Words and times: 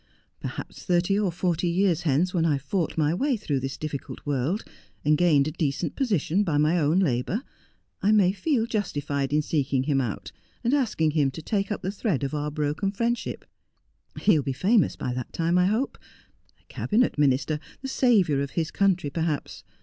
'Perhaps 0.39 0.83
thirty 0.83 1.19
or 1.19 1.31
forty 1.31 1.67
years 1.67 2.01
hence, 2.01 2.33
when 2.33 2.43
I 2.43 2.53
have 2.53 2.63
fought 2.63 2.97
my 2.97 3.13
way 3.13 3.37
through 3.37 3.59
this 3.59 3.77
difficult 3.77 4.19
world, 4.25 4.63
and 5.05 5.15
gained 5.15 5.47
a 5.47 5.51
decent 5.51 5.95
position 5.95 6.43
by 6.43 6.57
my 6.57 6.79
own 6.79 6.97
labour, 6.97 7.43
I 8.01 8.11
may 8.11 8.31
feel 8.31 8.65
justified 8.65 9.31
in 9.31 9.43
seeking 9.43 9.83
him 9.83 10.01
out, 10.01 10.31
and 10.63 10.73
asking 10.73 11.11
him 11.11 11.29
to 11.29 11.43
take 11.43 11.71
up 11.71 11.83
the 11.83 11.91
thread 11.91 12.23
of 12.23 12.33
our 12.33 12.49
broken 12.49 12.91
friendship. 12.91 13.45
He 14.19 14.39
will 14.39 14.43
be 14.43 14.53
famous 14.53 14.95
by 14.95 15.13
that 15.13 15.33
time, 15.33 15.59
I 15.59 15.67
hope; 15.67 15.99
a 16.59 16.63
Cabinet 16.67 17.19
Minister, 17.19 17.59
the 17.83 17.87
saviour 17.87 18.41
of 18.41 18.49
his 18.57 18.71
country, 18.71 19.11
perhaps. 19.11 19.63